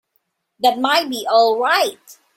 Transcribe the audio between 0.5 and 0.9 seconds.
That